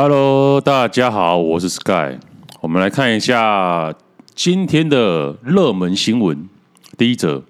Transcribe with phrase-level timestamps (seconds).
[0.00, 2.20] Hello，大家好，我是 Sky。
[2.60, 3.92] 我们来看一下
[4.32, 6.48] 今天的热门新闻。
[6.96, 7.42] 第一则：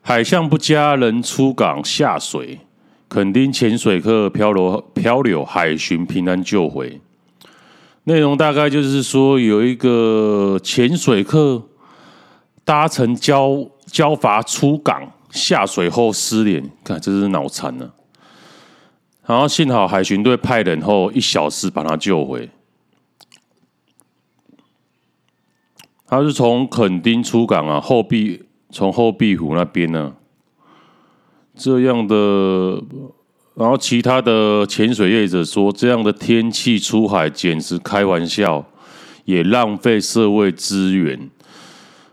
[0.00, 2.58] 海象不佳，人出港下水，
[3.08, 7.00] 垦丁潜水客漂流漂流海巡平安救回。
[8.02, 11.62] 内容大概就是说，有一个潜水客
[12.64, 17.88] 搭乘礁礁筏出港下水后失联，看这是脑残呢。
[19.26, 22.48] 然后幸好海巡队派人后一小时把他救回。
[26.06, 30.14] 他是从垦丁出港啊，后壁从后壁湖那边呢、啊，
[31.56, 32.80] 这样的。
[33.56, 38.62] 然后其他的潜水业者说，这样的天气出海简直开玩笑，
[39.24, 41.30] 也浪费社会资源。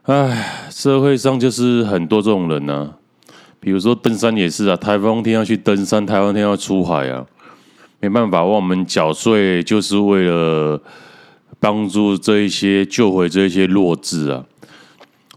[0.03, 3.02] 唉，社会上就是很多这种人呢、啊。
[3.63, 7.25] 比如说登山也是啊，台风天要去登山，台风天要出海啊，
[8.01, 10.81] 没办法，我们缴税就是为了
[11.61, 14.43] 帮助这一些救回这一些弱智啊，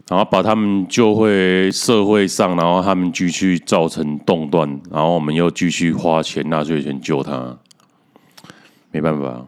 [0.09, 7.57] 然后把他们救回社会上，然后他们继续造成动乱，然后我们又继续花钱纳税钱救他，
[8.91, 9.45] 没办法。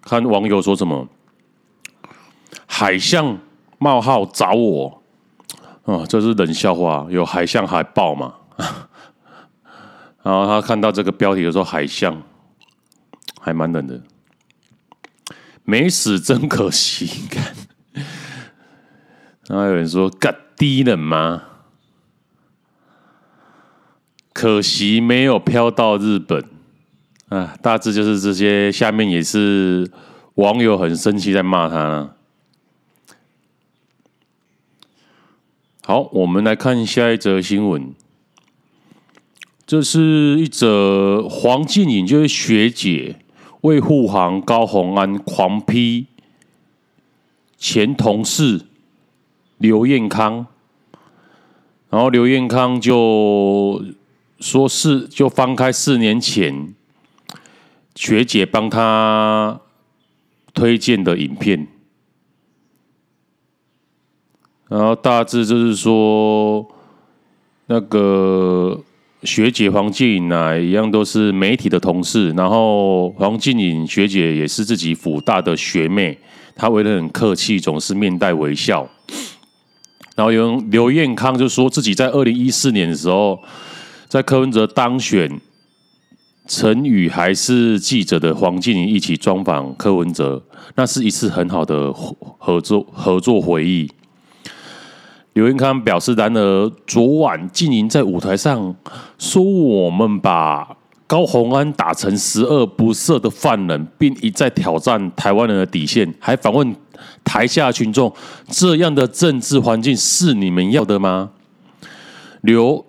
[0.00, 1.06] 看网友说什么，
[2.64, 3.36] 海象
[3.76, 5.01] 冒号找我。
[5.84, 8.34] 哦，这是冷笑话，有海象海豹嘛？
[10.22, 12.22] 然后他看到这个标题的时候，海象
[13.40, 14.00] 还蛮冷的，
[15.64, 17.28] 没死真可惜。
[19.48, 21.42] 然后有人说，干低冷吗？
[24.32, 26.44] 可惜没有飘到日本
[27.28, 27.54] 啊。
[27.60, 29.90] 大致就是这些，下面也是
[30.36, 32.14] 网友很生气在骂他。
[35.84, 37.92] 好，我们来看下一则新闻。
[39.66, 43.16] 这是一则黄静颖，就是学姐
[43.62, 46.06] 为护航高虹安狂批
[47.58, 48.60] 前同事
[49.58, 50.46] 刘彦康，
[51.90, 53.84] 然后刘彦康就
[54.38, 56.72] 说是就翻开四年前
[57.96, 59.60] 学姐帮他
[60.54, 61.66] 推荐的影片。
[64.72, 66.66] 然后大致就是说，
[67.66, 68.80] 那个
[69.22, 72.30] 学姐黄静颖啊，一样都是媒体的同事。
[72.30, 76.16] 然后黄静颖学姐也是自己辅大的学妹，
[76.56, 78.88] 她为人很客气，总是面带微笑。
[80.16, 83.38] 然后有刘彦康就说自己在二零一四年的时候，
[84.08, 85.38] 在柯文哲当选，
[86.46, 90.42] 陈宇还是记者的黄静颖一起专访柯文哲，
[90.76, 93.90] 那是一次很好的合作合作回忆。
[95.34, 98.74] 刘云康表示：“然而，昨晚瀞莹在舞台上
[99.18, 100.76] 说，我们把
[101.06, 106.76] 高虹安打成十恶不赦的犯人，并一再挑战台湾人的底线，还反问
[107.24, 108.12] 台下群众：
[108.48, 111.30] 这样的政治环境是你们要的吗？”
[112.42, 112.84] 刘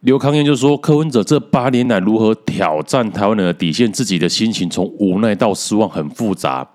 [0.00, 6.68] 刘康燕就说：“柯文哲这八年来如何挑战台湾人的底线，自己的心情从无奈到失望，很复杂。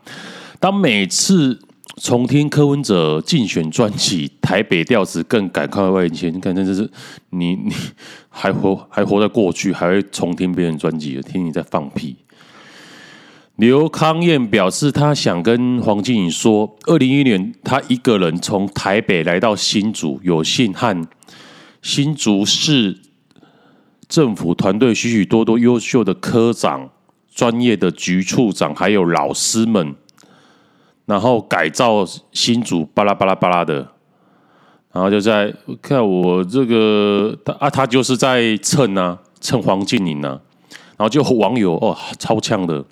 [0.61, 1.59] 当每次。”
[2.01, 6.33] 重听柯文哲竞选专辑《台北调子》，更感慨万千。
[6.33, 6.89] 你看，真是
[7.29, 7.71] 你 你
[8.29, 12.17] 还活还活在过去，还会重听别人专辑，听你在放屁。
[13.55, 21.07] 刘康彦表示，他想跟黄静颖说，二零一一年他一个人从台北来到新竹，有幸和
[21.81, 22.99] 新竹市
[24.09, 26.89] 政府团队许许多多优秀的科长、
[27.33, 29.95] 专业的局处长，还有老师们。
[31.05, 33.75] 然后改造新竹巴拉巴拉巴拉的，
[34.91, 40.41] 然后就在看我这个啊，他就是在蹭啊蹭黄瀞莹啊，
[40.97, 42.83] 然后就网友哦超呛的，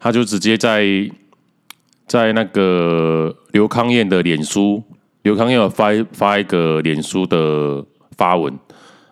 [0.00, 1.08] 他就直接在
[2.08, 4.82] 在那个刘康彦的脸书，
[5.22, 7.86] 刘康彦发发一个脸书的
[8.16, 8.58] 发文，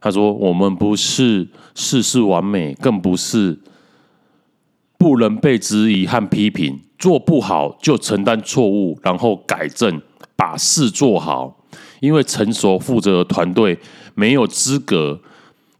[0.01, 1.47] 他说我们不是
[1.77, 3.61] 事事完美，更不是。
[4.99, 10.01] 不能被质疑和批评，做不好就承担错误，然后改正，
[10.35, 11.57] 把事做好。
[12.01, 13.79] 因为成熟负责的团队
[14.15, 15.21] 没有资格，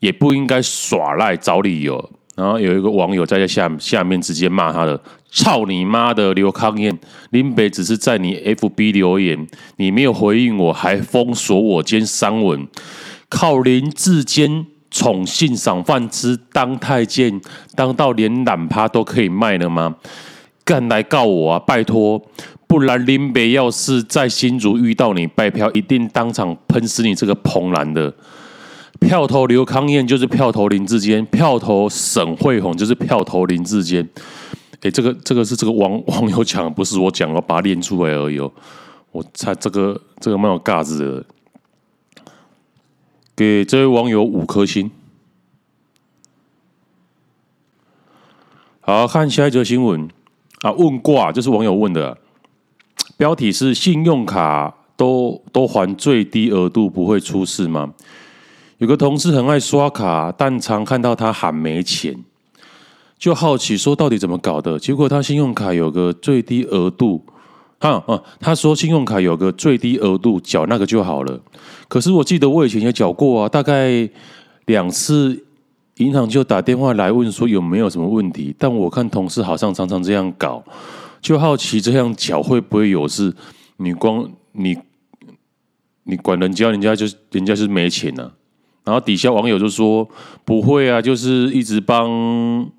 [0.01, 2.11] 也不应该耍赖找理由。
[2.35, 6.99] 然后有一个网友在下下面直接骂他的：“操你妈的刘康燕，
[7.31, 9.47] 林北只是在你 FB 留言，
[9.77, 12.67] 你没有回应我，还封锁我兼删文，
[13.29, 14.67] 靠林志坚。”
[14.97, 17.39] 宠幸赏饭吃，当太监
[17.75, 19.95] 当到连懒趴都可以卖了吗？
[20.65, 21.59] 敢来告我啊！
[21.59, 22.21] 拜托，
[22.67, 28.13] 不然林北要是在新竹遇到你拜票，一定当场喷死你这个蓬兰的！
[28.99, 34.09] 票头刘康燕就是票头林志坚，票头沈慧虹就是票头林志坚。
[34.81, 38.41] 哎，这个这个是这个网网 友讲，不是我讲，我把它练出来而已。
[39.13, 41.25] 我猜这个这个蛮有尬子的，
[43.37, 44.91] 给这位网友五颗星。
[48.81, 50.09] 好，看下一则新闻
[50.63, 52.17] 啊，问卦就是网友问的，
[53.19, 57.93] 标题是信用卡都都还最低额度不会出事吗？
[58.79, 62.25] 有个同事很爱刷卡，但常看到他喊没钱，
[63.19, 64.79] 就好奇说到底怎么搞的？
[64.79, 67.23] 结果他信用卡有个最低额度，
[67.81, 71.39] 哈啊，他说信用卡有个最低额度，缴那个就好了。
[71.89, 74.09] 可是我记得我以前也缴过啊，大概
[74.67, 75.43] 两次。
[75.97, 80.63] 银行就打电话来问说有没有什么问题，但我看同事好像常常这样搞，
[81.23, 83.35] 就好奇这样缴会不会有事？
[83.79, 84.77] 你光你
[86.03, 88.31] 你管人家，人家就人家是没钱啊。
[88.85, 90.07] 然后底下网友就说
[90.45, 92.71] 不会啊，就是一直帮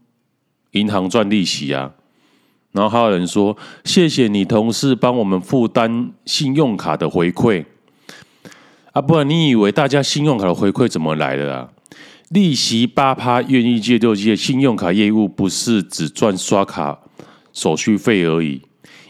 [0.74, 1.92] 银行赚利息啊。
[2.72, 7.66] 然后还有人说谢谢你同事帮我们负担信用卡的回馈
[8.98, 11.70] 啊，不然你以为大家信用卡的回馈怎么来的啊？
[12.30, 14.36] 利息八趴，愿意借就借。
[14.36, 16.98] 信用卡业务不是只赚刷卡
[17.54, 18.60] 手续费而已，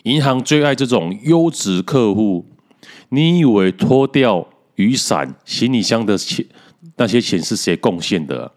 [0.03, 2.45] 银行最爱这种优质客户。
[3.07, 4.45] 你以为脱掉
[4.75, 6.45] 雨伞、行李箱的钱，
[6.97, 8.51] 那些钱是谁贡献的？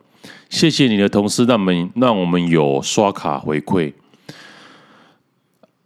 [0.49, 3.93] 谢谢你的同事，让们让我们有刷卡回馈。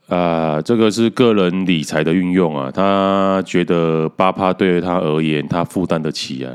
[0.06, 6.52] 啊、呃，这个是个人理财的运用啊，他觉得八趴对于他而言，他负担得起啊。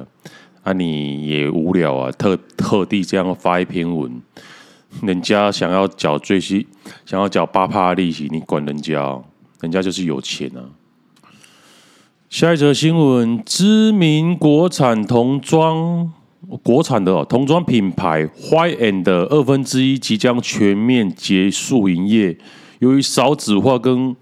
[0.62, 4.22] 啊、你也无聊啊，特特地这样发一篇文，
[5.02, 6.68] 人家想要缴最息，
[7.06, 9.20] 想要缴八趴利息，你管人家？
[9.62, 10.62] 人家就是有钱啊。
[12.30, 16.14] 下一则新闻：知名国产童装，
[16.62, 22.38] 国产的童装品牌 Y&, 的二分之一即将全面结束营业，
[22.80, 24.16] 由于少子化跟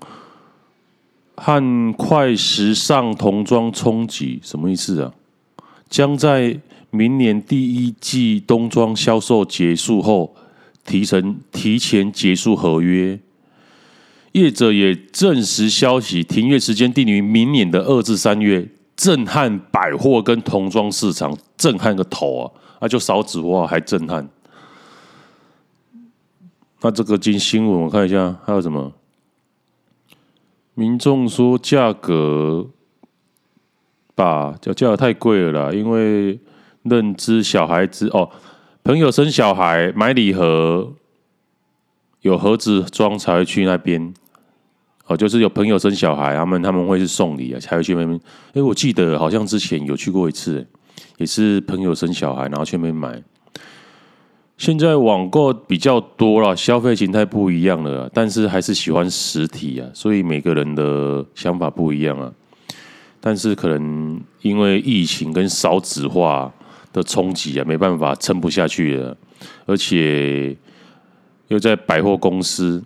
[1.36, 5.14] 和快时尚童装冲击，什么意思啊？
[5.88, 6.60] 将在
[6.90, 10.36] 明年第一季冬装销售结束后
[10.86, 13.20] 提成提前结束合约，
[14.32, 22.52] 业者也证实消息，停业时间定于明年的二至三月，震撼百货跟童装市场，震撼个头啊！
[22.82, 24.28] 那就少子化还震撼。
[26.82, 28.94] 那这个今新闻我看一下，还有什么？
[30.74, 32.68] 民众说价格。
[34.16, 36.40] 吧，就价格太贵了啦，因为
[36.82, 38.28] 认知小孩子哦，
[38.84, 40.92] 朋友生小孩买礼盒，
[42.22, 44.12] 有盒子装才会去那边。
[45.06, 48.20] 哦，就是有朋友生小孩，他们他们会是送礼啊，才会去那边。
[48.56, 50.66] 哎，我记得好像之前有去过一次，
[51.18, 53.22] 也是朋友生小孩，然后去那边买。
[54.58, 62.32] 现在网购比较多了，消费形态不一样了，但是还是喜欢实体啊，所以每个人的想法不一样啊。
[63.22, 66.52] 但是可能因为疫情跟少子化
[66.92, 69.16] 的冲击啊，没办法撑不下去了，
[69.68, 70.56] 而且
[71.50, 72.84] 又在百货公司。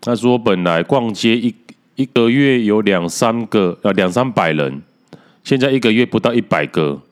[0.00, 1.54] 他说本来逛街一
[1.96, 4.80] 一个月有两三个啊两三百人，
[5.42, 7.02] 现在一个月不到一百个，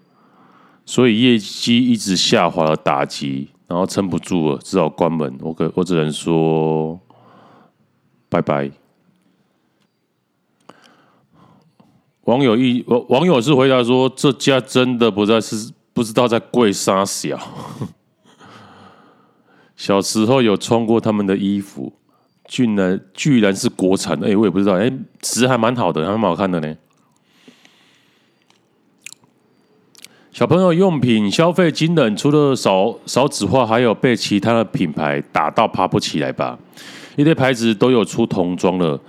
[0.87, 5.39] 所以业绩一直下滑的打击，然后撑不住了，只好关门。
[5.41, 6.99] 我可我只能说
[8.29, 8.71] 拜拜。
[12.25, 17.39] 网友一网网友是回答说：“这家真的不再是不知道在贵沙小。
[19.77, 21.93] 小时候有穿过他们的衣服，
[22.47, 26.77] 居然居然是国产的，哎，我也不知道，哎，值还蛮好的，还蛮好看的呢。
[30.39, 36.57] 小朋友用品消费惊人，除了少少纸化，还有被其他的品牌打到爬不起来吧？
[37.17, 39.01] 一堆牌子都有出童装了，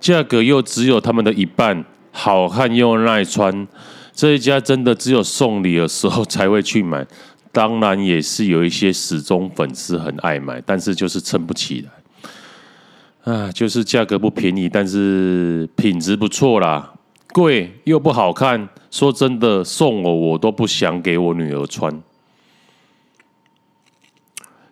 [0.00, 3.68] 价格又只有他们的一半。”好看又耐穿，
[4.12, 7.06] 这一家真的只有送礼的时候才会去买，
[7.52, 16.93] 当然也是有一些死忠粉丝很爱买，但是就是撑不起来，啊，就是价格不便宜，但是品质不错啦，
[17.34, 22.00] 贵又不好看，说真的，送我我都不想给我女儿穿。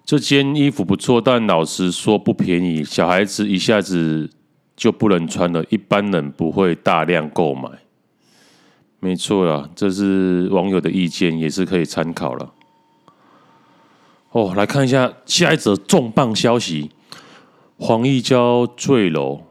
[0.04, 4.30] 这件衣服不错，但老实说不便宜，小孩子一下子。
[4.74, 7.68] 就不能穿了，一般人不会大量购买。
[8.98, 12.52] 没错啦，这是网友的意见，也是可以参考了。
[14.30, 16.90] 哦，来看一下下一则重磅消息：
[17.78, 19.42] 黄义交坠楼，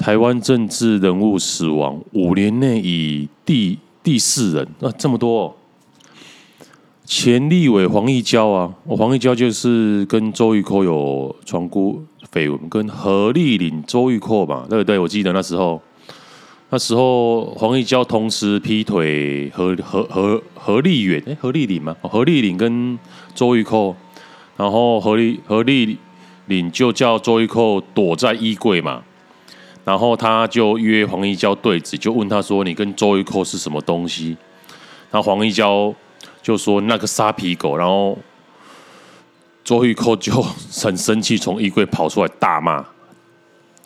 [0.00, 5.54] 台湾政治人物死亡五年内已第第四人，啊，这么多哦，
[7.04, 12.02] 前立委黄义交啊，黄义交就是跟周玉蔻有传过
[12.32, 14.98] 绯闻，跟何立领周玉蔻嘛，对不对？
[14.98, 15.78] 我记得那时候，
[16.70, 22.98] 那时候黄义交同时劈腿何何何何立远，哎，何立领嘛，何立领跟
[23.34, 23.94] 周玉蔻，
[24.56, 25.98] 然后何立何立
[26.46, 29.02] 领就叫周玉蔻躲在衣柜嘛，
[29.84, 34.36] 然后他就约黄义娇对质，就问他说：“你跟周玉蔻是什么东西？”
[35.10, 35.94] 然后黄义娇。
[36.42, 38.18] 就说那个沙皮狗，然后
[39.62, 42.76] 周玉蔻就很生气，从衣柜跑出来大骂，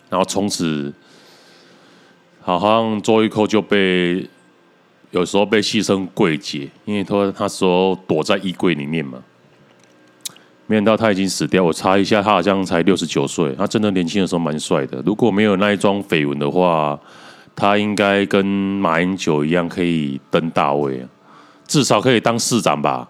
[0.08, 0.94] 然后从此
[2.40, 4.30] 好像周玉蔻就被
[5.10, 9.20] 有时候被戏称柜姐，因为他他说躲在衣柜里面嘛，
[10.66, 11.62] 没想到他已经死掉。
[11.62, 15.02] 我查一下，他好像才六十九岁，他真的年轻的时候蛮帅的。
[15.04, 16.99] 如果没有那一桩绯闻的话，
[17.54, 21.06] 他应该跟马英九一样可以登大位。
[21.66, 23.09] 至少可以当市长吧，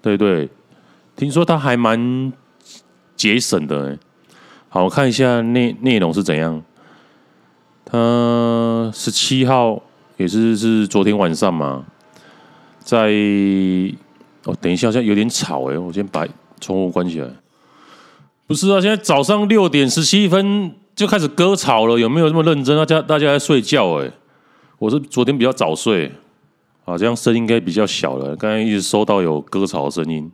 [0.00, 0.48] 对对，
[1.16, 2.32] 听说他还蛮
[3.16, 3.98] 节省的。
[4.68, 6.62] 好，我看一下内内容是怎样。
[7.84, 9.82] 他十七号
[10.16, 11.84] 也是是昨天晚上嘛，
[12.78, 13.10] 在
[14.44, 16.24] 哦，等一下，好像有点吵哎，我先把
[16.62, 17.28] 窗户关起来。
[18.46, 22.76] 不是啊，现在早上六点十七分就开始割草了，有没有这么认真？
[22.76, 24.10] 大家大家在睡觉哎，
[24.78, 26.10] 我是昨天比较早睡。
[26.84, 28.34] 好，这样声音应该比较小了。
[28.36, 30.30] 刚才一直收到有割草的声音。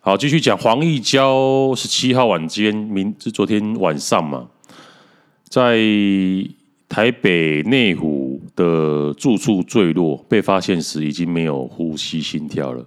[0.00, 0.56] 好，继续讲。
[0.56, 4.46] 黄义交十七号晚间，明是昨天晚上嘛，
[5.48, 5.76] 在
[6.88, 12.86] 台北内湖的住处坠落，被发现时已经没有呼吸心跳了，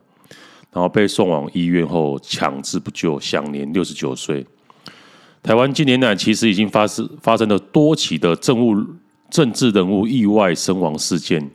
[0.73, 4.45] 然后被送往医院后抢救不救，享年六十九岁。
[5.43, 8.75] 台湾近年来其实已经发生发生了多起的政务
[9.29, 11.49] 政治人物意外身亡事件。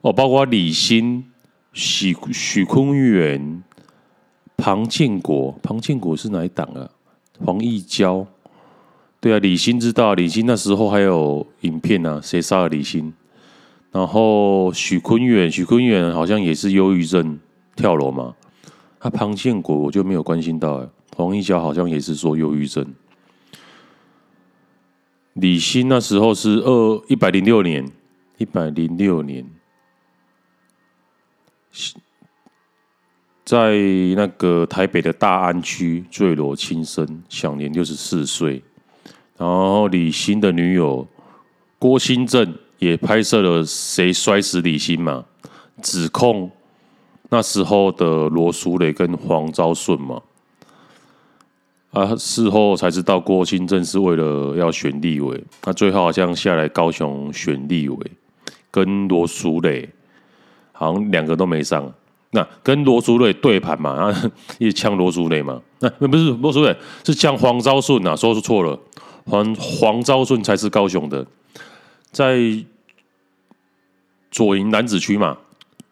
[0.00, 1.24] 哦，包括李欣、
[1.72, 3.62] 许许坤元、
[4.56, 6.88] 庞建国，庞建国是哪一党啊？
[7.44, 8.26] 黄义交，
[9.20, 13.12] 对啊，李欣知道，李欣那时候还有影片呢、啊，谁杀了李欣？
[13.92, 17.38] 然后许坤元，许坤元好像也是忧郁症
[17.76, 18.34] 跳楼嘛。
[19.00, 22.86] 他庞建国我就没有关心到，黄义交好像也是说忧郁症。
[25.32, 27.90] 李欣那时候是二一百零六年，
[28.36, 29.46] 一百零六年。
[33.44, 33.74] 在
[34.16, 38.62] 那个台北的大安区坠楼轻生，享年六十四岁。
[39.38, 41.08] 然后李欣的女友
[41.78, 45.24] 郭新正也拍摄了谁摔死李欣嘛，
[45.80, 46.50] 指控
[47.30, 50.20] 那时候的罗淑蕾跟黄昭顺嘛。
[51.92, 57.96] 啊，事后才知道郭心正是为了要选立委，他最后好像下来高雄选立委，
[58.70, 59.88] 跟罗淑蕾。
[60.72, 61.92] 好像两个都没上，
[62.30, 68.80] 那跟罗淑蕾对盘嘛，然后一直呛罗淑蕾嘛，那那不是罗淑蕾，是呛黄昭顺呐，说错了，
[69.26, 71.26] 黄黄昭顺才是高雄的，
[72.10, 72.40] 在
[74.30, 75.36] 左营男子区嘛，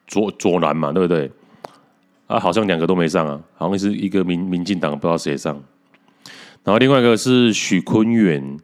[0.09, 1.31] 左左南嘛，对不对？
[2.27, 5.55] 啊，好像两个都没上啊，好像是一个民民进党不知道谁上，
[6.65, 8.59] 然后另外一个是许坤元，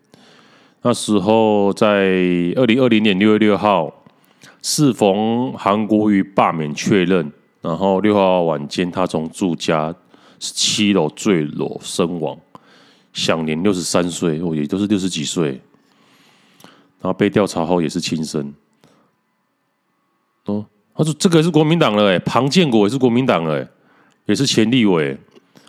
[0.83, 1.87] 那时候在
[2.57, 4.01] 二零二零年六月六号。
[4.67, 9.95] 适逢韩国瑜罢免确认，然后六号晚间，他从住家
[10.39, 12.39] 七楼坠楼身亡，
[13.13, 15.61] 享年六十三岁，哦，也都是六十几岁。
[17.03, 18.55] 然后被调查后也是轻生。
[20.47, 23.69] 哦，他说这个是国民党了，哎，庞建国也是国民党了，
[24.27, 25.19] 也是前立委。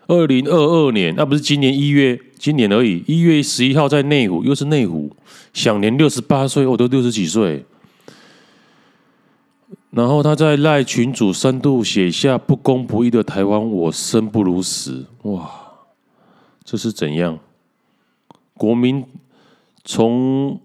[0.08, 5.12] 二零二二年，那不是今年一月，今年而已，一月十一号在内湖，又是内湖，
[5.52, 7.66] 享年六十八岁，哦，都六十几岁。
[9.90, 15.08] 然后他在赖群主深度写下不公不义的台湾，我生不如死。
[15.24, 15.50] 哇，
[16.64, 17.40] 这是怎样？
[18.54, 19.04] 国民
[19.84, 20.60] 从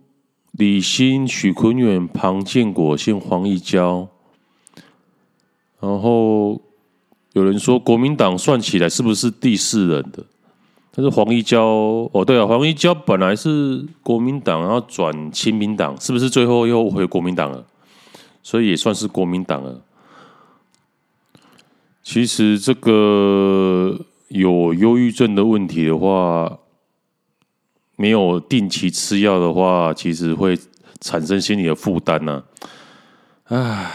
[0.53, 4.07] 李欣、许坤远、庞建国、现黄义交，
[5.81, 6.61] 然后
[7.33, 10.25] 有人说国民党算起来是不是第四人的？
[10.93, 11.65] 但是黄义交
[12.13, 17.65] 哦，对啊，黄义交本来是国民党，然后转亲民党，是不是最后又回国民党了？
[18.43, 19.81] 所以也算是国民党了。
[22.03, 26.59] 其实这个有忧郁症的问题的话，
[27.95, 30.59] 没有定期吃药的话，其实会
[31.01, 32.43] 产生心理的负担呢。
[33.45, 33.93] 唉，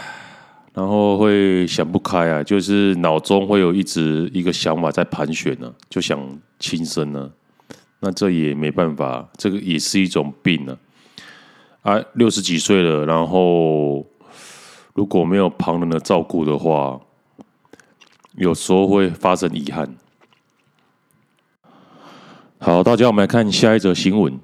[0.76, 6.20] 然后会想不开啊，就是脑中会有一直一个想法在盘旋呢，就想
[6.60, 7.28] 轻生呢。
[8.00, 10.78] 那这也没办法，这个也是一种病呢。
[11.80, 14.06] 啊，六十几岁了，然后。
[14.96, 16.98] 如果没有旁人的照顾的话，
[18.38, 19.94] 有时候会发生遗憾。
[22.58, 24.40] 好，大家我们来看下一则新闻：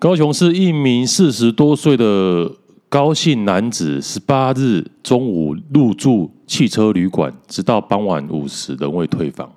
[0.00, 2.50] 高雄市一名四十多岁的
[2.88, 9.50] 高姓男子，十八日中午入住汽车旅馆，直到傍晚五时仍未退房。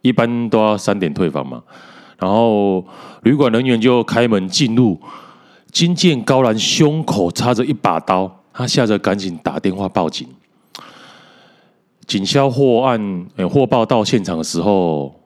[0.00, 1.60] 一般都要三点退房嘛，
[2.18, 2.84] 然后
[3.22, 4.98] 旅馆人员就开门进入，
[5.72, 10.26] 惊见高兰胸口插着一把刀，他吓得赶紧打电话报警。
[12.06, 15.20] 警消获案，呃，获报到现场的时候，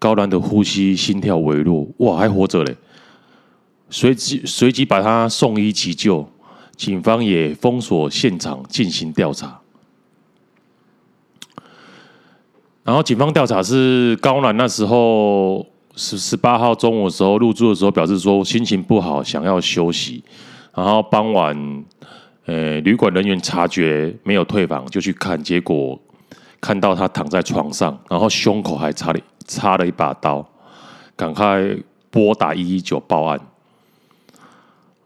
[0.00, 2.76] 高兰的呼吸、心跳微弱，哇，还活着嘞！
[3.88, 6.26] 随即随即把他送医急救，
[6.82, 9.60] 警方也封锁现场进行调查。
[12.82, 20.24] 然后警方调查是高兰那时候十十八号中午的时候入住的时候，表示说心情不好，想要休息。
[20.74, 21.84] 然后傍晚。
[22.46, 25.96] 呃，旅馆人员察觉没有退房，就去看，结果
[26.60, 30.44] 看到他躺在床上，然后胸口还插了插了一把刀，
[31.14, 31.62] 赶快
[32.10, 33.38] 拨打一一九报案。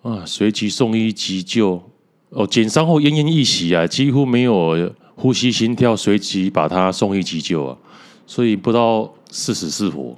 [0.06, 1.82] 啊，随即送医急救。
[2.30, 7.76] 哦，检伤后奄奄一息啊，几乎没有呼吸心跳，随即把他送医急救啊，
[8.26, 10.16] 所以不知道是死是活。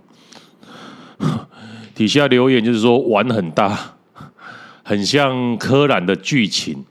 [1.94, 3.96] 底下留言就是说玩很大，
[4.84, 6.84] 很像柯南的剧情。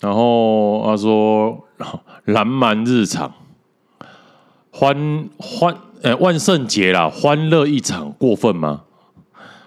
[0.00, 1.68] 然后他说
[2.24, 3.34] ：“烂漫日常，
[4.70, 8.82] 欢欢呃万圣节啦，欢乐一场，过分吗？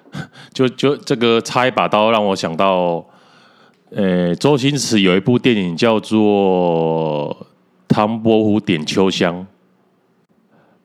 [0.53, 3.05] 就就这个插一把刀，让我想到，
[3.91, 7.35] 呃，周星驰有一部电影叫做
[7.87, 9.35] 《唐伯虎点秋香》，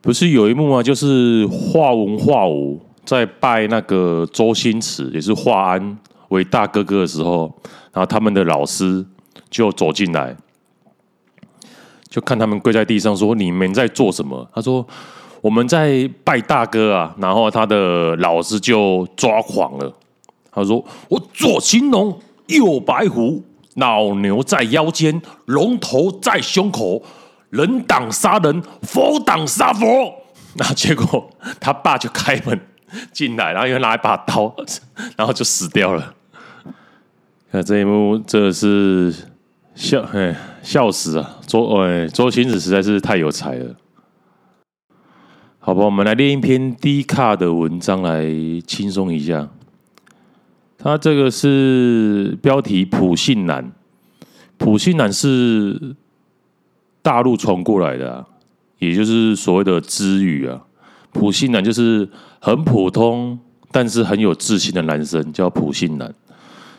[0.00, 0.82] 不是有一幕吗？
[0.82, 7.52] 就是华文华武在拜那个周星驰，也是华安为大哥哥的时候，
[7.92, 9.04] 然后他们的老师。”
[9.50, 10.36] 就走进来，
[12.10, 14.86] 就看他们跪在地上，说：“你们在做什么？”他说
[15.40, 19.92] ：“我们在拜大哥啊。”然后他的老师就抓狂了。
[20.50, 23.42] 他说：“我左青龙，右白虎，
[23.76, 27.02] 老牛在腰间，龙头在胸口，
[27.50, 30.12] 人挡杀人，佛挡杀佛。”
[30.56, 32.60] 那结果他爸就开门
[33.12, 34.54] 进来，然后又拿一把刀，
[35.16, 36.14] 然后就死掉了。
[37.52, 39.14] 看这一幕，这是。
[39.74, 41.38] 笑，哎，笑死啊！
[41.46, 43.76] 周，哎，周星驰实在是太有才了。
[45.68, 48.24] 好吧，我们来练一篇低卡的文章来
[48.66, 49.46] 轻松一下。
[50.78, 53.70] 他这个是标题“普信男”，
[54.56, 55.94] 普信男是
[57.02, 58.26] 大陆传过来的，啊，
[58.78, 60.64] 也就是所谓的支语啊。
[61.12, 62.08] 普信男就是
[62.40, 63.38] 很普通，
[63.70, 66.10] 但是很有自信的男生，叫普信男。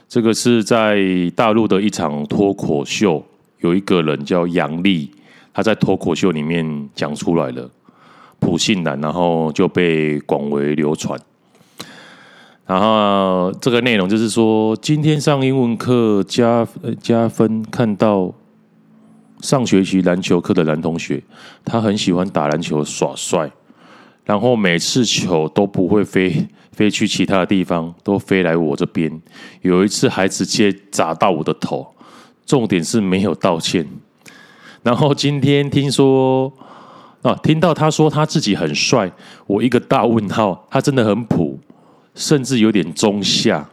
[0.07, 0.97] 这个是在
[1.35, 3.23] 大陆的一场脱口秀，
[3.59, 5.11] 有一个人叫杨笠，
[5.53, 7.69] 他在脱口秀里面讲出来了
[8.39, 11.19] “普信男”，然后就被广为流传。
[12.65, 16.67] 然后这个内容就是说，今天上英文课加
[17.01, 18.33] 加分，看到
[19.41, 21.23] 上学期篮球课的男同学，
[21.63, 23.51] 他很喜欢打篮球耍帅，
[24.23, 26.47] 然后每次球都不会飞。
[26.71, 29.21] 飞去其他的地方，都飞来我这边。
[29.63, 31.85] 有一次还直接砸到我的头，
[32.45, 33.85] 重点是没有道歉。
[34.81, 36.53] 然后今天听说
[37.21, 39.11] 啊，听到他说他自己很帅，
[39.47, 41.59] 我一个大问号，他真的很普，
[42.15, 43.69] 甚至有点中下。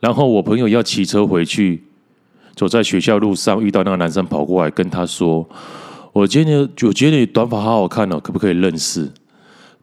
[0.00, 1.84] 然后我朋友要骑车回去，
[2.54, 5.48] 走在学校路上遇到那个男生跑过来跟他说
[6.12, 9.10] ：“我觉得我觉得你短发好好看哦，可不可以认识？”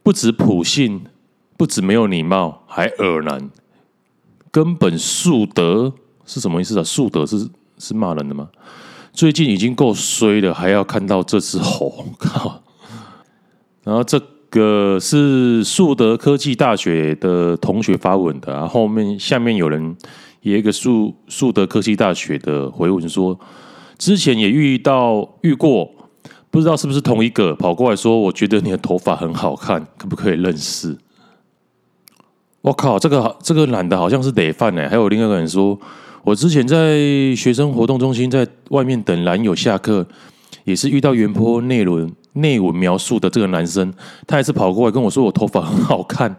[0.04, 1.02] 不止普信。
[1.60, 3.50] 不止没有礼貌，还恶男，
[4.52, 5.92] 根本树德
[6.24, 6.84] 是什么意思啊？
[6.84, 7.50] 树德是
[7.80, 8.48] 是骂人的吗？
[9.18, 12.62] 最近已经够衰了，还要看到这只猴，靠！
[13.84, 19.98] 然后这个是树德科技大学的同学发文的，然后面下面有人
[20.42, 23.36] 有一个树树德科技大学的回文说，
[23.98, 25.90] 之前也遇到遇过，
[26.52, 30.96] 不知道是不是同一个，跑过来说，我觉得你的头发很好看，可不可以认识？
[32.62, 34.88] 我靠，这个这个男的好像是累犯呢。
[34.88, 35.80] 还有另外一个人说，
[36.28, 37.00] 我之前在
[37.38, 40.06] 学生活动中心在外面等男友下课，
[40.66, 43.94] 也是遇到原坡内轮内文描述的这个男生，
[44.28, 46.36] 他也是跑过来跟我说我头发很好看，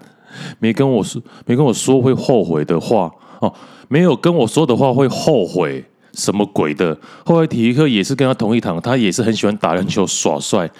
[0.58, 3.50] 没跟我说没跟我说会后悔的话哦，
[3.88, 6.94] 没有跟我说的话会后悔什么鬼的？
[7.24, 10.70] 后来体育课也是跟他同一堂，他也是很喜欢打篮球耍帅，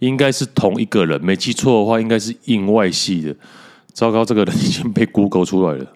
[0.00, 3.34] 应该是同一个人，没记错的话应该是应外系的。
[3.94, 5.86] 糟糕，这个人已经被 Google 出来了。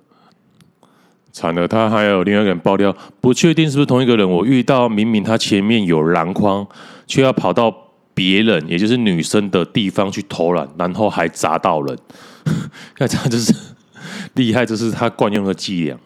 [1.32, 4.30] 惨了，他还有另外一个人爆料，不确定是不是同一个人。
[4.30, 6.66] 我遇到明明他前面有篮筐，
[7.06, 7.74] 却要跑到
[8.12, 11.98] 别人，也就是女生的地方去投篮，然后还砸到人。
[12.94, 13.54] 看他就是
[14.34, 15.98] 厉害，这是他惯用的伎俩。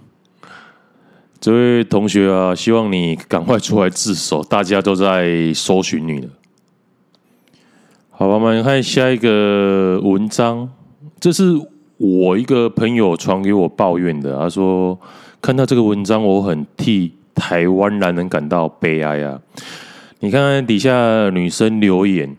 [1.41, 6.29] 这位同学啊，希望你赶快出来自首，大家都在搜寻你了。
[8.11, 10.71] 好吧，我们看下一个文章，
[11.19, 11.61] 这是。
[11.99, 14.99] 我一个朋友传给我抱怨的，他说
[15.41, 19.41] 看到这个文章，我很替台湾男人感到悲哀啊！
[20.21, 22.37] 你看看底下女生留言，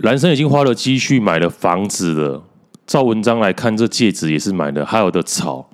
[0.00, 2.42] 男生已经花了积蓄买了房子了，
[2.86, 5.68] 照文章来看，这戒指也是买的，还有的吵。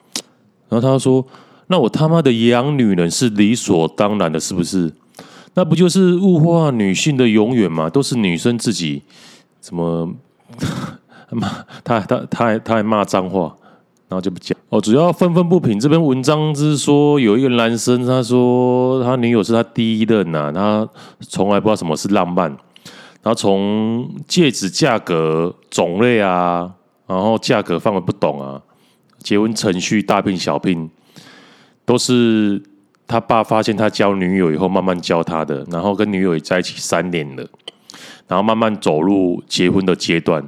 [0.68, 1.24] 然后他说
[1.68, 4.92] ：“那我他妈的养女人是理所当然的，是不是？
[5.54, 7.88] 那不就是物化女性的永远吗？
[7.88, 9.02] 都是女生自己
[9.60, 10.12] 怎么？”
[11.30, 11.48] 骂
[11.84, 13.54] 他，他他还他还骂脏话，
[14.08, 14.80] 然后就不讲哦。
[14.80, 15.78] 主要愤愤不平。
[15.78, 20.88] 这篇文章是说，有一个男生，他说他女友是他第一任呐，他
[21.20, 22.56] 从来不知道什么是浪漫。
[23.20, 26.72] 然后从戒指价格、种类啊，
[27.06, 28.62] 然后价格范围不懂啊，
[29.18, 30.88] 结婚程序大聘小聘，
[31.84, 32.62] 都是
[33.06, 37.44] 他爸发现他交女友以后慢慢教他的，然后跟女友也在一起三年了，
[38.28, 40.46] 然后慢慢走入结婚的阶段。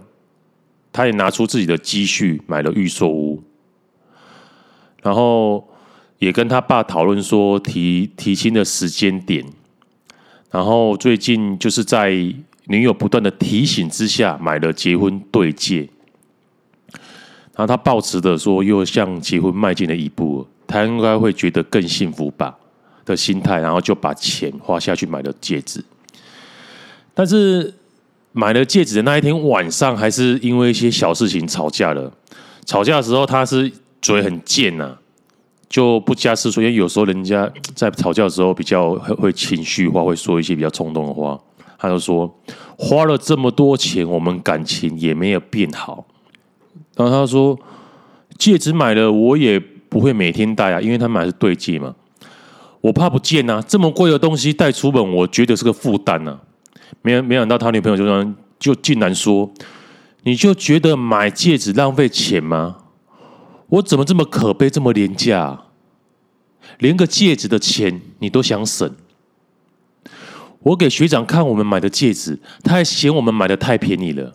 [0.92, 3.42] 他也拿出自己的积蓄买了预售屋，
[5.02, 5.68] 然后
[6.18, 9.46] 也跟他爸讨论说提提亲的时间点，
[10.50, 12.10] 然后最近就是在
[12.64, 15.88] 女友不断的提醒之下买了结婚对戒，
[16.92, 22.58] 然后他抱持的说又向结婚迈进了一步，他应该会觉得更幸福吧
[23.04, 25.84] 的心态，然后就把钱花下去买了戒指，
[27.14, 27.74] 但是。
[28.32, 32.12] 买了戒指的那一天晚上，还是因为一些小事情吵架了。
[32.64, 34.96] 吵架的时候，他是嘴很贱呐，
[35.68, 36.62] 就不加思索。
[36.62, 41.38] 因为有时候人家在吵架的时候比较会情绪化，会说一些比较冲动的话。
[41.76, 42.30] 他就说
[42.76, 46.06] ：“花了这么多钱，我们感情也没有变好。”
[46.94, 47.58] 然后他说
[48.38, 51.94] ：“戒指买了，我也不会每天戴啊，因为他买的是对戒嘛，
[52.82, 53.64] 我怕不见呐。
[53.66, 56.38] 这么贵的东西带出门，我觉得是个负担呐。”
[57.02, 59.50] 没没想到他女朋友就让就竟然说，
[60.24, 62.76] 你就觉得买戒指浪费钱吗？
[63.68, 65.62] 我怎么这么可悲，这么廉价？
[66.78, 68.94] 连个戒指的钱你都想省？
[70.60, 74.34] 我给学长看我们买的戒指，他还嫌我们买的太便宜了。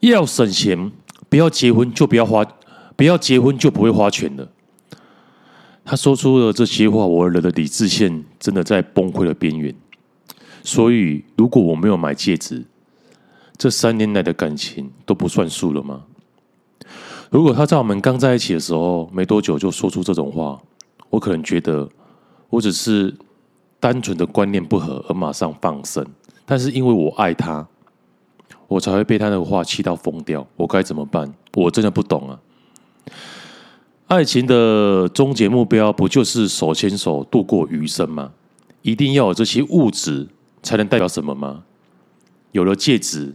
[0.00, 0.92] 要省钱，
[1.28, 2.44] 不要结婚就不要花，
[2.96, 4.48] 不要结婚就不会花钱了。
[5.84, 9.74] 他说出了这些话，我的理智线真的在崩溃的边缘。
[10.62, 12.64] 所以，如果我没有买戒指，
[13.56, 16.04] 这三年来的感情都不算数了吗？
[17.30, 20.60] 如果他在我们刚在一起的时候没多久就说出这种话，
[21.10, 21.88] 我可能觉得
[22.48, 23.14] 我只是
[23.80, 26.06] 单纯的观念不合而马上放生。
[26.46, 27.66] 但是因为我爱他，
[28.66, 30.46] 我才会被他的话气到疯掉。
[30.56, 31.34] 我该怎么办？
[31.54, 32.40] 我真的不懂啊！
[34.06, 38.32] 爱情的终极目标不就是手牵手度过余生吗？
[38.80, 40.28] 一定要有这些物质。
[40.68, 41.64] 才能代表什么吗？
[42.52, 43.34] 有了戒指，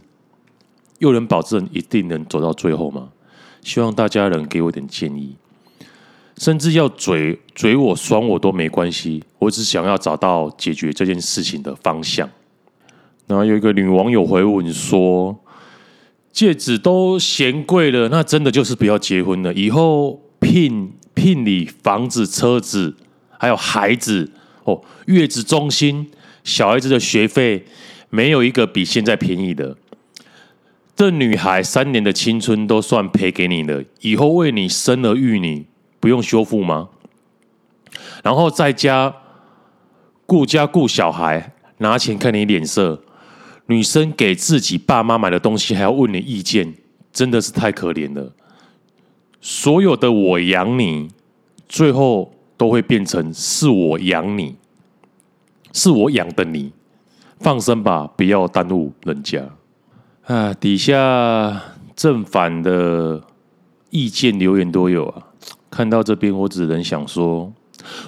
[1.00, 3.08] 又能保证一定能走到最后吗？
[3.60, 5.34] 希望大家能给我点建议，
[6.38, 12.30] 甚至要嘴嘴我酸我都没关系，我只想要找到解决这件事情的方向。
[13.26, 15.36] 然后有一个女网友回问说
[16.30, 19.52] ：“戒指都嫌贵了，那真的就是不要结婚了。
[19.54, 22.94] 以后聘聘礼、房子、车子，
[23.36, 24.30] 还有孩子
[24.62, 26.08] 哦，月子中心。”
[26.44, 27.64] 小孩子的学费
[28.10, 29.76] 没有一个比现在便宜的。
[30.94, 35.66] 这女孩三年的青春都算赔给你了，以后为你生儿育女，
[35.98, 36.90] 不用修复吗？
[38.22, 39.12] 然后在家
[40.26, 43.02] 顾家顾小孩，拿钱看你脸色。
[43.66, 46.74] 女生给自己爸妈买的东西还要问你意见，
[47.12, 48.32] 真的是太可怜了。
[49.40, 51.08] 所有的我养你，
[51.68, 54.56] 最后都会变成是我养你。
[55.74, 56.72] 是我养的你，
[57.40, 59.46] 放生吧，不要耽误人家。
[60.24, 61.60] 啊，底下
[61.94, 63.22] 正反的
[63.90, 65.26] 意见留言都有啊。
[65.68, 67.52] 看到这边，我只能想说，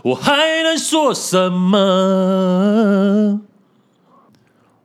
[0.04, 3.42] 我还能说什么？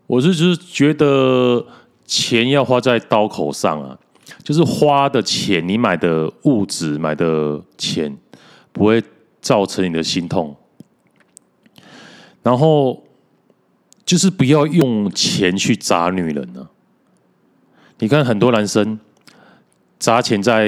[0.08, 1.65] 我是就是觉得
[2.06, 3.98] 钱要花在刀口上啊，
[4.44, 8.17] 就是花的钱，你买的物质，买的钱，
[8.74, 9.02] 不会
[9.39, 10.54] 造成你的心痛。
[12.44, 13.04] 然后
[14.06, 16.70] 就是不要用钱去砸女人呢、啊。
[18.00, 19.00] 你看很多男生
[20.00, 20.68] 砸钱在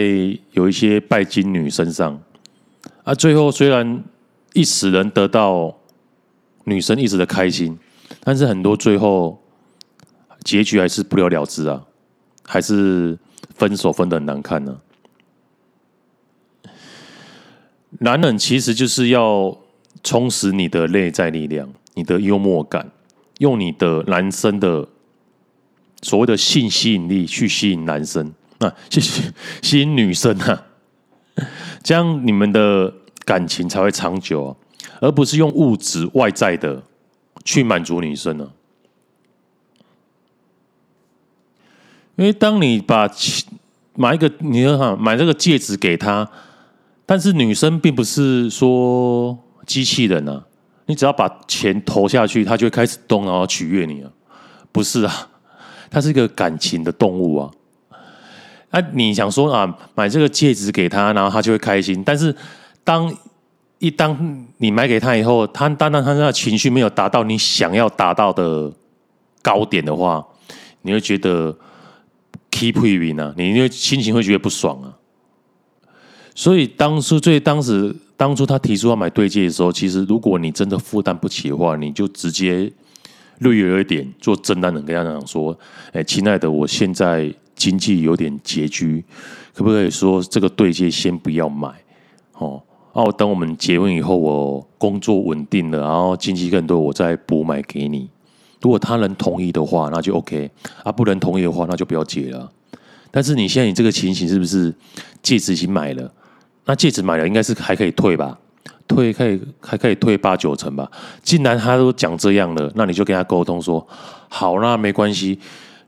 [0.51, 2.21] 有一些拜金女身上
[3.03, 4.03] 啊，最后虽然
[4.53, 5.75] 一时能得到
[6.65, 7.77] 女生一时的开心，
[8.23, 9.41] 但是很多最后
[10.43, 11.83] 结局还是不了了之啊，
[12.45, 13.17] 还是
[13.55, 14.77] 分手分的很难看呢、啊。
[17.99, 19.57] 男人其实就是要
[20.03, 22.91] 充实你的内在力量，你的幽默感，
[23.39, 24.87] 用你的男生的
[26.01, 29.01] 所谓的性吸引力去吸引男生啊，吸
[29.61, 30.67] 吸引女生啊。
[31.81, 32.93] 这样你们的
[33.25, 34.55] 感情才会长久啊，
[35.01, 36.83] 而不是用物质外在的
[37.43, 38.51] 去满足女生呢。
[42.15, 43.09] 因为当你把
[43.95, 46.29] 买一个你说哈买这个戒指给她，
[47.05, 50.43] 但是女生并不是说机器人啊，
[50.85, 54.09] 你只要把钱投下去，它就会开始动，然后取悦你啊，
[54.71, 55.29] 不是啊，
[55.89, 57.51] 它是一个感情的动物啊。
[58.71, 62.03] 啊，你想说啊，买这个戒指给他，然后他就会开心。
[62.03, 62.35] 但是
[62.83, 63.15] 当
[63.77, 68.71] 一当你买给他以后，他当当他那情绪没有达到你想要达到的
[69.43, 70.25] 高点的话，
[70.81, 71.55] 你会觉得
[72.49, 74.97] keep win 啊，你因为心情会觉得不爽啊。
[76.33, 82.71] 所以当初最当时当初他提出要买对戒的时候，其实如果你真的负担不起的话，你就直接
[83.39, 85.57] 略有一点做真男人跟他讲说
[85.91, 89.05] ：“哎，亲爱的，我现在。”经济有点拮据，
[89.53, 91.69] 可不可以说这个对戒先不要买？
[92.33, 92.61] 哦，
[92.93, 98.09] 哦，等我们结婚以后，我工作稳定了，然后经济更多，我再补买给你。
[98.59, 100.49] 如果他能同意的话，那就 OK；
[100.83, 102.51] 啊，不能同意的话，那就不要结了。
[103.11, 104.73] 但是你现在你这个情形是不是
[105.21, 106.11] 戒指已经买了？
[106.65, 108.37] 那戒指买了，应该是还可以退吧？
[108.87, 110.89] 退可以还可以退八九成吧？
[111.21, 113.85] 既然他都讲这样了，那你就跟他沟通说：
[114.29, 115.39] 好，那没关系，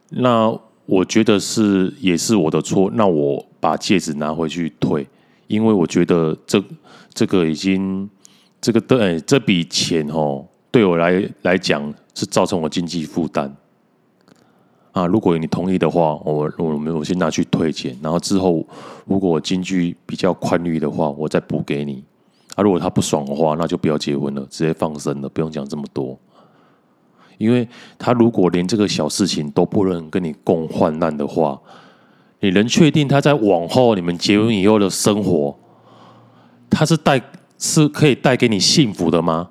[0.10, 0.58] 那。
[0.88, 5.08] 我觉得是也是我的错，那我把戒指拿回去退，
[5.48, 6.64] 因为我觉得这
[7.12, 8.08] 这个已经
[8.62, 13.52] 这个对、欸、这笔钱哦，对我来来讲是造成我经济负担
[14.96, 15.06] 啊。
[15.06, 18.66] 如果你同意的话，我我们我先拿去退钱，然后之后
[19.06, 22.04] 如果我经济比较宽裕的话，我再补给你。
[22.56, 26.18] 啊，如果他不爽的话，那就不要结婚了，直接放生了，不用讲这么多。
[27.38, 27.68] 因为
[28.00, 31.60] 他如果连这个小事情都不能跟你共患难的话，
[32.40, 35.54] 你能确定他在往后你们结婚以后的生活，
[36.70, 37.22] 他是带
[37.58, 39.50] 是可以带给你幸福的吗？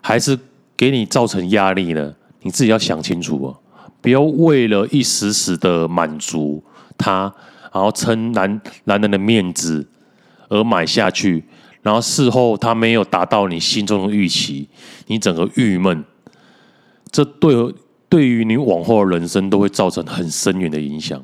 [0.00, 0.38] 还是
[0.78, 2.14] 给你造成压力呢？
[2.40, 3.52] 你自己要想清楚啊！
[4.00, 6.62] 不要为了一时时的满足
[6.96, 7.32] 他，
[7.72, 9.86] 然后撑男男人的面子
[10.48, 11.44] 而买下去，
[11.82, 14.68] 然后事后他没有达到你心中的预期，
[15.06, 16.04] 你整个郁闷。
[17.10, 17.74] 这对
[18.08, 21.22] 对于你往后的人生都会造成很深远的影响，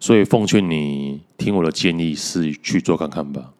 [0.00, 3.52] 所以奉劝你听我的建议是去做看看吧。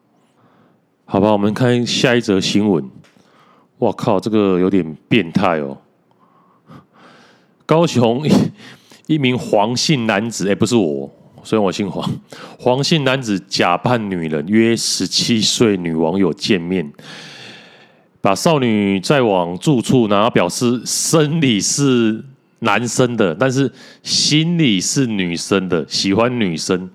[1.05, 2.89] 好吧，我们看下一则新闻。
[3.79, 5.77] 哇靠，这个有点变态哦！
[7.69, 8.27] 高雄
[9.05, 11.07] 一名黄姓男子，哎，不是我，
[11.43, 12.03] 虽然我姓黄，
[12.57, 16.91] 黄姓男子假扮女人约十七岁女网友见面。
[18.21, 22.25] 把少女载往住处，然后表示生理是
[22.61, 26.89] 男生的，但是心里是女生的，喜欢女生，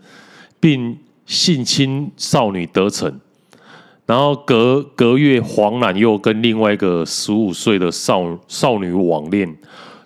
[0.59, 3.21] 并性侵少女得逞。
[4.07, 9.57] 然后隔隔月，黄男又跟另外一个十五岁的少少女网恋，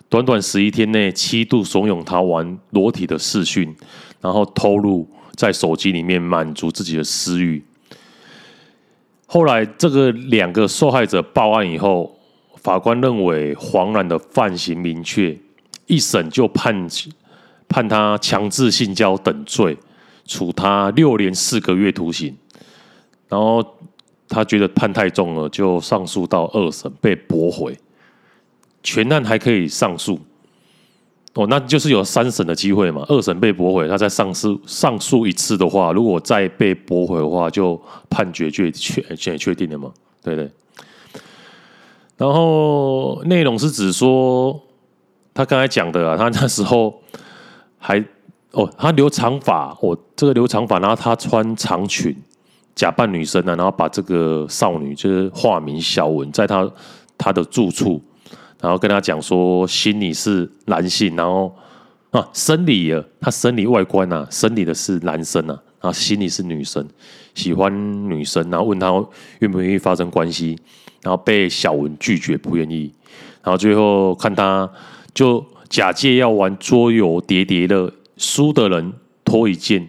[0.09, 3.75] 短短十一天内七度怂恿他玩裸体的视讯，
[4.19, 7.63] 然后偷录在手机里面满足自己的私欲。
[9.27, 12.17] 后来，这个两个受害者报案以后，
[12.55, 15.37] 法官认为黄然的犯行明确，
[15.85, 16.87] 一审就判
[17.67, 19.77] 判他强制性交等罪，
[20.25, 22.35] 处他六年四个月徒刑。
[23.27, 23.63] 然后
[24.27, 27.77] 他觉得判太重了，就上诉到二审被驳回，
[28.83, 30.19] 全案还可以上诉。
[31.35, 33.05] 哦，那就是有三审的机会嘛。
[33.07, 39.91] 二审被驳回，他再上诉上诉一次的话，如果再被驳回的话，就判决确确确确定了嘛？
[40.23, 40.51] 对不对？
[42.17, 44.59] 然后内容是指说，
[45.33, 46.99] 他刚才讲的啊，他那时候
[47.77, 48.03] 还
[48.51, 52.13] 哦，他留长发，哦，这个留长发，然后他穿长裙，
[52.73, 56.69] 假扮女生啊，然后把这个少女就是化名小文，在他
[57.17, 58.01] 他的住处。
[58.61, 61.55] 然后跟他讲说，心里是男性，然后
[62.11, 66.85] 啊，生理啊，他生理外观啊，生理的是男生啊，然后心里是女生，
[67.35, 68.91] 喜欢女生，然后问他
[69.39, 70.57] 愿不愿意发生关系，
[71.01, 72.91] 然后被小文拒绝，不愿意，
[73.43, 74.69] 然后最后看他
[75.13, 78.91] 就假借要玩桌游叠叠乐，输的人
[79.23, 79.87] 脱一件，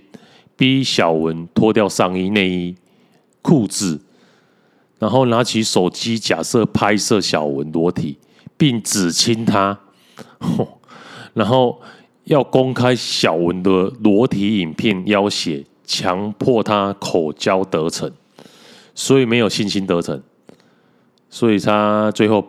[0.56, 2.76] 逼小文脱掉上衣内衣，
[3.42, 4.00] 裤子，
[4.98, 8.18] 然后拿起手机假设拍摄小文裸体，
[8.60, 9.80] 并指亲她，
[11.32, 11.80] 然后
[12.24, 18.12] 要公开小文的裸体影片要挟，强迫她口交得逞，
[18.94, 20.22] 所以没有信心得逞，
[21.30, 22.46] 所以他最后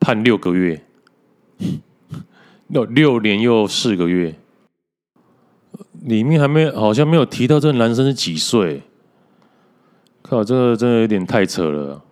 [0.00, 0.84] 判六个月，
[2.66, 4.34] 六 六年又四个月。
[6.02, 8.82] 里面还没好像没有提到这个男生是几岁？
[10.22, 12.02] 靠，这个真的有点太扯了。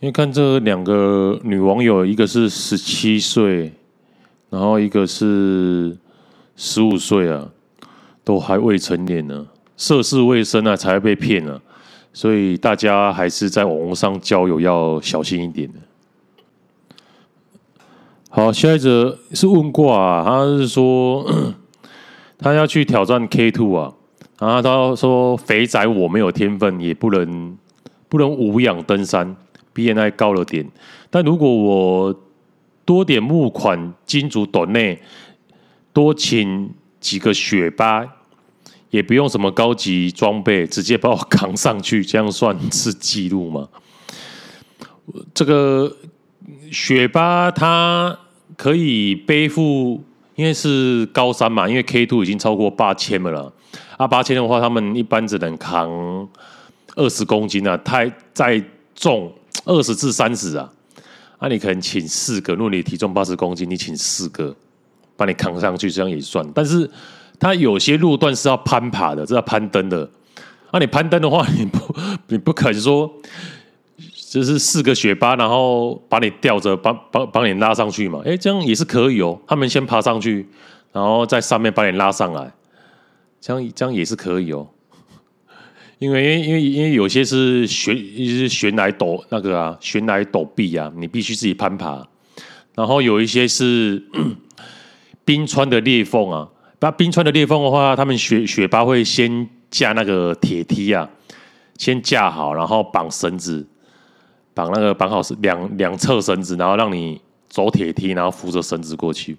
[0.00, 3.72] 因为看这两个女网友，一个是十七岁，
[4.50, 5.96] 然后一个是
[6.56, 7.48] 十五岁啊，
[8.22, 11.60] 都还未成年呢，涉世未深啊，才会被骗了。
[12.12, 15.78] 所以大家还是在网络上交友要小心一点的。
[18.30, 21.24] 好，下一则是问卦啊，他是说。
[22.40, 23.92] 他要去挑战 K Two 啊，
[24.38, 27.58] 然后他说：“肥仔我没有天分，也不能
[28.08, 29.34] 不能无氧登山
[29.78, 30.68] ，BMI 高了点。
[31.08, 32.20] 但如果我
[32.84, 35.00] 多点募款，金主短内
[35.92, 38.04] 多请几个雪巴，
[38.90, 43.68] 也不用什么高级装备，直接把我扛上去，这样算是记录吗？
[45.32, 45.96] 这个
[46.72, 48.18] 雪巴他
[48.56, 50.02] 可以背负。”
[50.38, 53.52] 因为是高山嘛，因为 K two 已经超过八千了，
[53.96, 55.90] 啊，八千的话，他们一般只能扛
[56.94, 58.64] 二十公斤啊，太再
[58.94, 59.32] 重
[59.68, 60.68] 二十至三十啊，
[61.38, 64.54] 啊，你可能请四个，如果你体重八十公斤，你请四个
[65.16, 66.44] 把你扛上去，这样也算。
[66.54, 66.90] 但是
[67.38, 70.10] 它有些路段是要攀爬的，是要攀登的，
[70.70, 71.94] 啊，你攀登的话，你不
[72.26, 73.12] 你不可能说。
[74.30, 78.20] 就是四个雪巴，然后把你吊着，帮帮帮你拉上去嘛？
[78.26, 79.40] 哎，这样也是可以哦。
[79.46, 80.46] 他们先爬上去，
[80.92, 82.52] 然后在上面把你拉上来，
[83.40, 84.68] 这样这样也是可以哦。
[85.98, 92.06] 因为因为因为有些是悬是悬来陡那个啊，悬来陡壁啊，你必须自己攀爬。
[92.74, 94.02] 然后有一些是
[95.24, 96.48] 冰川的裂缝啊，
[96.80, 101.08] 那冰川的裂缝的话，他们雪雪巴会先架那个铁梯啊，
[101.76, 103.66] 先架好，然后绑绳子。
[104.54, 109.36] 绑那个绑好两两侧绳子，然后让你走铁梯，然后扶着绳子过去。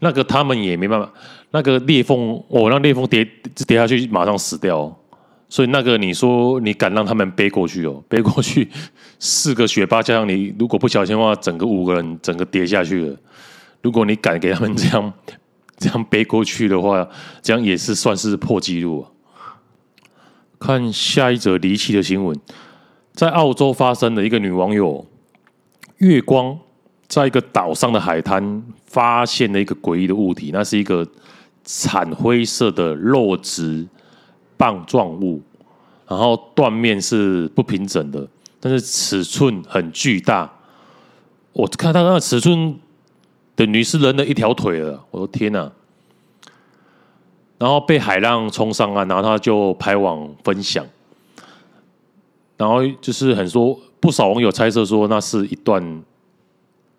[0.00, 1.10] 那个他们也没办法，
[1.52, 3.26] 那个裂缝哦，让裂缝跌
[3.66, 4.96] 跌下去，马上死掉哦。
[5.50, 8.02] 所以那个你说你敢让他们背过去哦？
[8.08, 8.66] 背过去
[9.18, 13.16] 四个雪巴加上你，如果不小心的话，整个五个人整个跌下去了。
[13.82, 15.12] 如果你敢给他们这样
[15.76, 17.06] 这样背过去的话，
[17.42, 19.10] 这样也是算是破纪录啊。
[20.58, 22.38] 看下一则离奇的新闻。
[23.12, 25.04] 在澳洲发生的一个女网友
[25.98, 26.56] 月光
[27.08, 31.06] 在一个岛上的海滩发现了一个诡异的物体，那是一个
[31.64, 33.86] 惨灰色的肉质
[34.60, 35.40] 棒状物，
[36.06, 38.28] 然后断面是不平整的，
[38.60, 40.52] 但是尺寸很巨大。
[41.54, 42.78] 我看到那尺寸
[43.56, 45.72] 等于是人的一条腿了，我的天哪！
[47.56, 50.86] 然后被海浪冲上岸，然后他就拍网分享。
[52.58, 56.02] 然后就是很多不少网友猜测说那是一段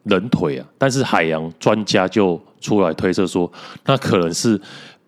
[0.06, 3.52] 人腿啊，但是海洋专家就出来推测说，
[3.86, 4.60] 那可能是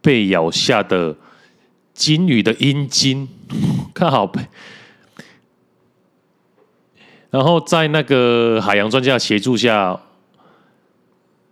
[0.02, 1.16] 被咬下的
[1.94, 3.28] 鲸鱼的阴茎，
[3.94, 4.50] 看好呗。
[7.30, 10.00] 然后在那个海洋专家协助下，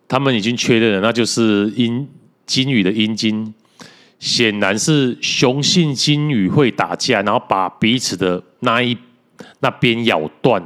[0.08, 2.08] 他们已经确认了，那就是阴
[2.46, 3.54] 鲸鱼的阴茎。
[4.20, 8.96] 显然是雄性鲸鱼会打架，然后把彼此的那一
[9.62, 10.64] 那边咬断，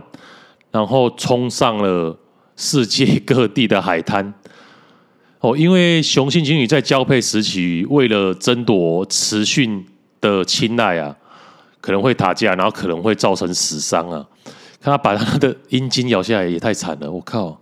[0.72, 2.20] 然后冲上了
[2.58, 4.34] 世界各地的海滩。
[5.46, 9.86] 哦，因为雄性鲸鱼在交配时期，为了争夺雌性
[10.20, 11.16] 的青睐啊，
[11.80, 14.26] 可能会打架，然后可能会造成死伤啊。
[14.82, 17.60] 看他把他的阴茎咬下来，也太惨了，我靠！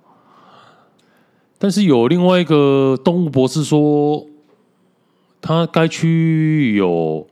[1.57, 4.25] 但是有另外一个动物博士说。
[5.45, 7.27] 它该区域有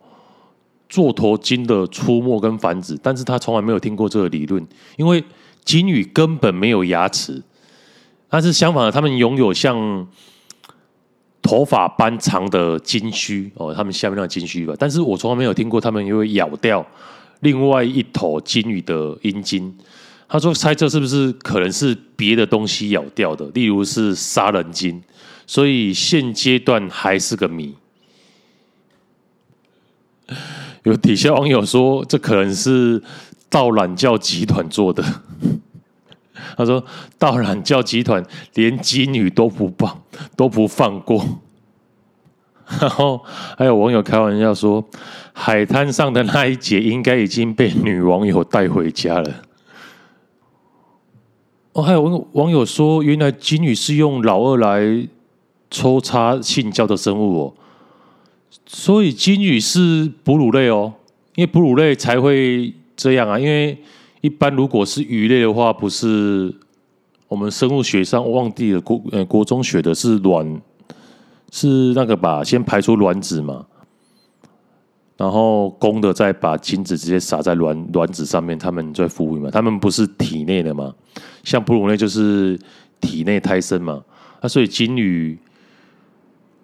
[0.89, 4.67] 座头鲸的出没跟繁殖，但是他从来没有听过这个理论，
[4.97, 5.23] 因为
[5.63, 7.41] 鲸鱼根本没有牙齿，
[8.28, 10.05] 但是相反的，他们拥有像
[11.41, 16.85] 头发般长的鲸须哦，他们下面那个鲸须吧，但是我从来没有听过他们因为咬掉
[17.39, 19.75] 另外一头鲸鱼的阴茎。
[20.29, 25.01] 他说猜测是不是可能是别的东西咬掉的，例如是杀人鲸，
[25.45, 27.75] 所以现阶段还是个谜。
[30.83, 33.03] 有底下网友说，这可能是
[33.49, 35.03] 道懒教集团做的。
[36.57, 36.83] 他说，
[37.17, 38.23] 道懒教集团
[38.53, 40.01] 连鲸鱼都不放，
[40.35, 41.23] 都不放过。
[42.79, 43.21] 然后
[43.57, 44.83] 还有网友开玩笑说，
[45.33, 49.41] 海滩上的那一节应该已经被女网友带回家了。
[51.73, 55.07] 哦，还有网网友说，原来金鱼是用老二来
[55.69, 57.53] 抽插性交的生物哦，
[58.65, 60.93] 所以金鱼是哺乳类哦，
[61.35, 63.77] 因为哺乳类才会这样啊，因为
[64.22, 66.53] 一般如果是鱼类的话，不是
[67.28, 70.61] 我们生物学上忘记了国呃国中学的是卵。
[71.53, 73.65] 是那个吧，先排出卵子嘛，
[75.17, 80.95] 然后公的再把精子直接撒在卵卵子上面，他们在孵育嘛，他们不是体内的嘛，
[81.43, 82.57] 像哺乳类就是
[83.01, 84.01] 体内胎生嘛，
[84.39, 85.38] 啊，所以鲸鱼，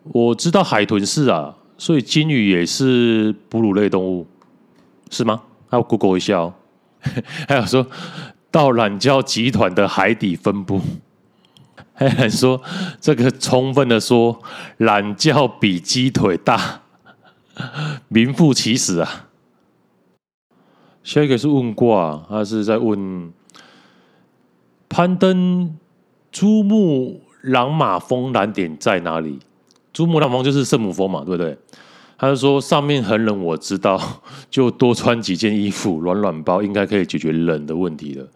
[0.04, 4.26] 我知道海豚是啊，所以鲸鱼也是哺乳类动物，
[5.10, 5.42] 是吗？
[5.68, 6.54] 还有 Google 一下哦，
[7.48, 7.86] 还有说
[8.52, 10.82] 到懒觉集团的海底分布。
[11.94, 12.62] 还有人说，
[13.02, 14.40] 这个充分的说，
[14.78, 16.82] 懒觉比鸡腿大，
[18.08, 19.28] 名副其实啊。
[21.04, 23.34] 下一个是问卦，他是在问
[24.90, 25.76] 攀登
[26.32, 29.40] 珠穆朗玛峰难点在哪里？
[29.92, 31.58] 珠穆朗玛峰就是圣母峰嘛，对不对？
[32.18, 34.02] 他就说上面很冷，我知道，
[34.50, 38.28] 就多穿几件衣服，暖暖包应该可以解决冷的问题了。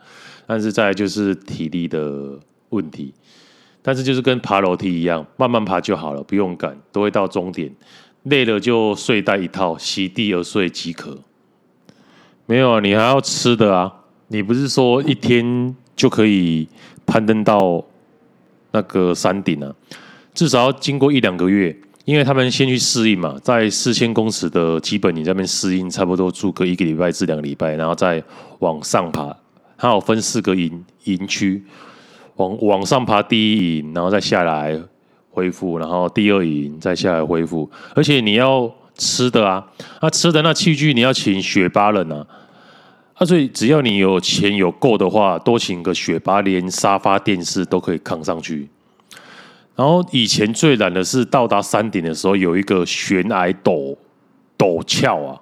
[0.45, 2.37] 但是再就是体力的
[2.69, 3.13] 问题。
[3.81, 7.73] 但是就是跟爬楼梯一样，慢慢爬就好了，不用赶，都会到终点。
[8.23, 11.17] 累了就睡袋一套，席地而睡即可。
[12.45, 13.91] 没有啊，你还要吃的啊！
[14.27, 16.67] 你不是说一天就可以
[17.07, 17.83] 攀登到
[18.71, 19.73] 那个山顶啊？
[20.35, 21.75] 至少要经过一两个月，
[22.05, 28.23] 因为他们先去适应嘛，在四千公尺的基本你这边适应，差不多住个一个礼拜至两个礼拜，然后再
[28.59, 29.35] 往上爬。
[29.77, 31.63] 它有分四个营营区。
[32.37, 34.81] 往往上爬第一营，然后再下来
[35.29, 37.69] 恢复，然后第二营再下来恢复。
[37.93, 39.63] 而且你要吃的啊，
[40.01, 42.25] 那、啊、吃的那器具你要请雪巴人啊。
[43.13, 48.67] 啊，所以只要你有钱有够的话，多请个雪巴，连沙发、电视都可以扛上去。
[49.75, 53.95] 然后以前最难的是到达山顶的时候，有一个悬崖陡
[54.57, 55.41] 陡峭啊，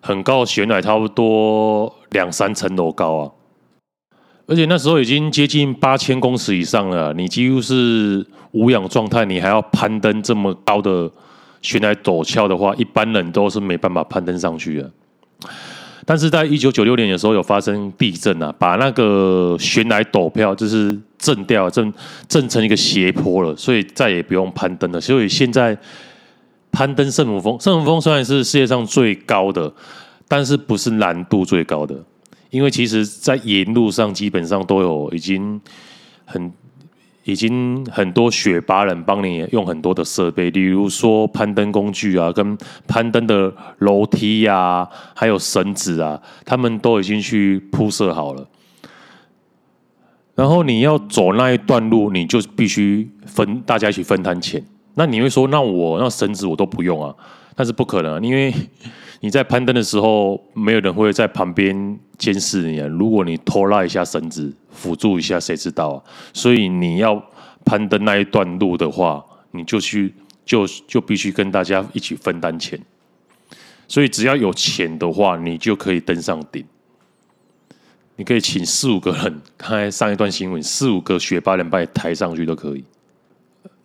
[0.00, 3.30] 很高的悬崖，差不多两三层楼高啊。
[4.46, 11.10] 而且那时候已经接近八千公尺以上了，你几乎是无氧状态，你还要攀登这么高的
[11.60, 14.90] 悬崖陡峭的话，一般人都是没办法攀登上去的。
[16.08, 21.92] 但是在一九九六年的时候有发生地震啊，把那个悬崖陡峭就是震掉，震
[22.28, 25.00] 震成一个斜坡了，所以再也不用攀登了。
[25.00, 25.76] 所以现在
[26.70, 29.72] 攀登圣母峰，圣母峰虽然是世界上最高的，
[30.28, 31.96] 但是不是难度最高的。
[32.50, 35.60] 因为其实，在沿路上基本上都有已经
[36.24, 36.52] 很
[37.26, 42.56] 已经很多雪巴人帮你用很多的设备，例如说攀登工具啊，跟
[42.86, 48.48] 攀登的楼梯呀、啊，还有绳子啊，他们都已经去铺设好了。
[50.36, 54.62] 然后你要走那一段路，你就必须分大家一起分摊钱。
[54.94, 57.12] 那你会说，那我那绳子我都不用啊？
[57.56, 58.54] 但是不可能，因为
[59.20, 62.86] 你在攀登的时候，没有人会在旁边监视你啊。
[62.86, 65.96] 如果你拖拉一下绳子，辅助一下，谁知道啊？
[66.32, 67.20] 所以你要
[67.64, 70.14] 攀登那一段路的话，你就去
[70.44, 72.78] 就就必须跟大家一起分担钱。
[73.88, 76.64] 所以只要有钱的话，你就可以登上顶。
[78.16, 82.84] 你可以请四五个人，刚才上一段新闻，四五个学霸人把你抬上去都可以。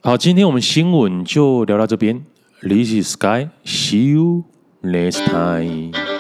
[0.02, 2.24] 好，今天我们新闻就聊到这边。
[2.62, 3.50] This is Sky.
[3.66, 4.46] See you
[4.82, 6.11] next time.